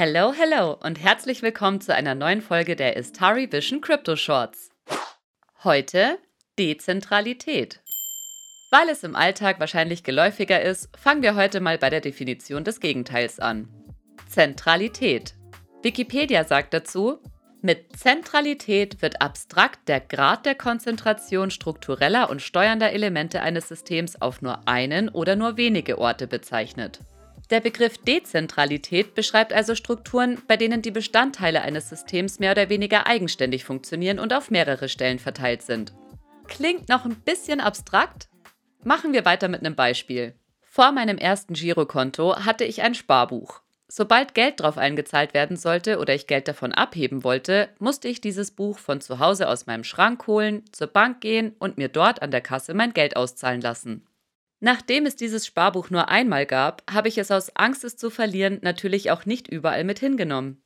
[0.00, 4.70] Hello, hello und herzlich willkommen zu einer neuen Folge der Istari Vision Crypto Shorts.
[5.64, 6.20] Heute
[6.56, 7.80] Dezentralität.
[8.70, 12.78] Weil es im Alltag wahrscheinlich geläufiger ist, fangen wir heute mal bei der Definition des
[12.78, 13.68] Gegenteils an.
[14.28, 15.34] Zentralität.
[15.82, 17.18] Wikipedia sagt dazu,
[17.60, 24.42] mit Zentralität wird abstrakt der Grad der Konzentration struktureller und steuernder Elemente eines Systems auf
[24.42, 27.00] nur einen oder nur wenige Orte bezeichnet.
[27.50, 33.06] Der Begriff Dezentralität beschreibt also Strukturen, bei denen die Bestandteile eines Systems mehr oder weniger
[33.06, 35.94] eigenständig funktionieren und auf mehrere Stellen verteilt sind.
[36.46, 38.28] Klingt noch ein bisschen abstrakt?
[38.84, 40.34] Machen wir weiter mit einem Beispiel.
[40.62, 43.62] Vor meinem ersten Girokonto hatte ich ein Sparbuch.
[43.90, 48.50] Sobald Geld drauf eingezahlt werden sollte oder ich Geld davon abheben wollte, musste ich dieses
[48.50, 52.30] Buch von zu Hause aus meinem Schrank holen, zur Bank gehen und mir dort an
[52.30, 54.06] der Kasse mein Geld auszahlen lassen.
[54.60, 58.58] Nachdem es dieses Sparbuch nur einmal gab, habe ich es aus Angst, es zu verlieren,
[58.62, 60.62] natürlich auch nicht überall mit hingenommen.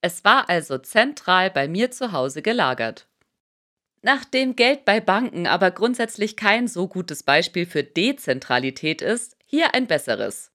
[0.00, 3.08] Es war also zentral bei mir zu Hause gelagert.
[4.02, 9.86] Nachdem Geld bei Banken aber grundsätzlich kein so gutes Beispiel für Dezentralität ist, hier ein
[9.86, 10.52] besseres.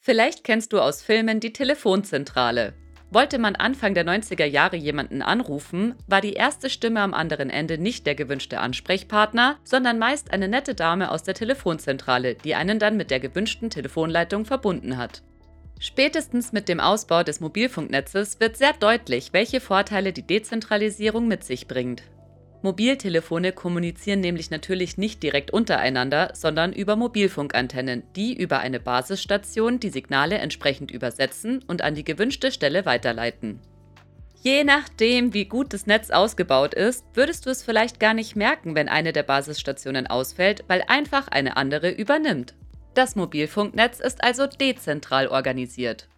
[0.00, 2.74] Vielleicht kennst du aus Filmen die Telefonzentrale.
[3.10, 7.78] Wollte man Anfang der 90er Jahre jemanden anrufen, war die erste Stimme am anderen Ende
[7.78, 12.96] nicht der gewünschte Ansprechpartner, sondern meist eine nette Dame aus der Telefonzentrale, die einen dann
[12.96, 15.22] mit der gewünschten Telefonleitung verbunden hat.
[15.78, 21.68] Spätestens mit dem Ausbau des Mobilfunknetzes wird sehr deutlich, welche Vorteile die Dezentralisierung mit sich
[21.68, 22.02] bringt.
[22.66, 29.90] Mobiltelefone kommunizieren nämlich natürlich nicht direkt untereinander, sondern über Mobilfunkantennen, die über eine Basisstation die
[29.90, 33.60] Signale entsprechend übersetzen und an die gewünschte Stelle weiterleiten.
[34.42, 38.74] Je nachdem, wie gut das Netz ausgebaut ist, würdest du es vielleicht gar nicht merken,
[38.74, 42.54] wenn eine der Basisstationen ausfällt, weil einfach eine andere übernimmt.
[42.94, 46.08] Das Mobilfunknetz ist also dezentral organisiert.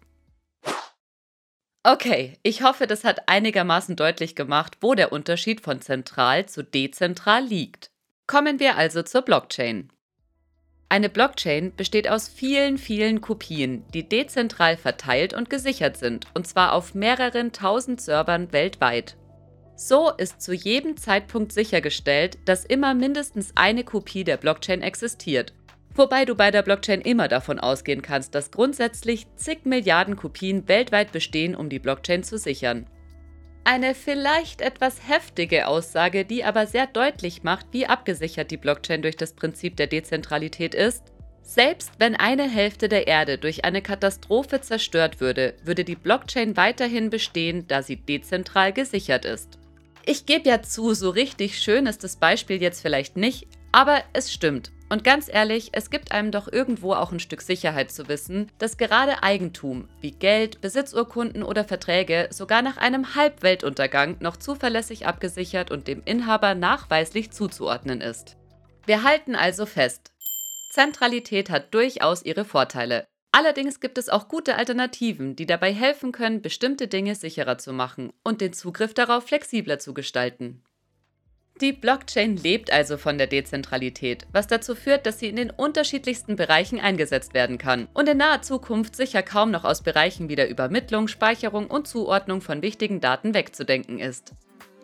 [1.83, 7.43] Okay, ich hoffe, das hat einigermaßen deutlich gemacht, wo der Unterschied von zentral zu dezentral
[7.45, 7.89] liegt.
[8.27, 9.89] Kommen wir also zur Blockchain.
[10.89, 16.73] Eine Blockchain besteht aus vielen, vielen Kopien, die dezentral verteilt und gesichert sind, und zwar
[16.73, 19.15] auf mehreren tausend Servern weltweit.
[19.75, 25.53] So ist zu jedem Zeitpunkt sichergestellt, dass immer mindestens eine Kopie der Blockchain existiert
[25.99, 31.11] Wobei du bei der Blockchain immer davon ausgehen kannst, dass grundsätzlich zig Milliarden Kopien weltweit
[31.11, 32.87] bestehen, um die Blockchain zu sichern.
[33.65, 39.17] Eine vielleicht etwas heftige Aussage, die aber sehr deutlich macht, wie abgesichert die Blockchain durch
[39.17, 41.03] das Prinzip der Dezentralität ist.
[41.41, 47.09] Selbst wenn eine Hälfte der Erde durch eine Katastrophe zerstört würde, würde die Blockchain weiterhin
[47.09, 49.59] bestehen, da sie dezentral gesichert ist.
[50.05, 54.31] Ich gebe ja zu, so richtig schön ist das Beispiel jetzt vielleicht nicht, aber es
[54.31, 54.71] stimmt.
[54.91, 58.77] Und ganz ehrlich, es gibt einem doch irgendwo auch ein Stück Sicherheit zu wissen, dass
[58.77, 65.87] gerade Eigentum wie Geld, Besitzurkunden oder Verträge sogar nach einem Halbweltuntergang noch zuverlässig abgesichert und
[65.87, 68.35] dem Inhaber nachweislich zuzuordnen ist.
[68.87, 70.11] Wir halten also fest,
[70.69, 73.07] Zentralität hat durchaus ihre Vorteile.
[73.31, 78.11] Allerdings gibt es auch gute Alternativen, die dabei helfen können, bestimmte Dinge sicherer zu machen
[78.23, 80.63] und den Zugriff darauf flexibler zu gestalten.
[81.61, 86.37] Die Blockchain lebt also von der Dezentralität, was dazu führt, dass sie in den unterschiedlichsten
[86.37, 90.49] Bereichen eingesetzt werden kann und in naher Zukunft sicher kaum noch aus Bereichen wie der
[90.49, 94.33] Übermittlung, Speicherung und Zuordnung von wichtigen Daten wegzudenken ist.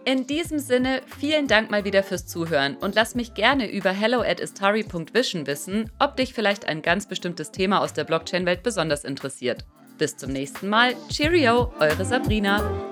[0.03, 4.22] In diesem Sinne, vielen Dank mal wieder fürs Zuhören und lass mich gerne über hello
[4.22, 9.66] at istari.vision wissen, ob dich vielleicht ein ganz bestimmtes Thema aus der Blockchain-Welt besonders interessiert.
[9.97, 10.94] Bis zum nächsten Mal.
[11.09, 12.92] Cheerio, eure Sabrina.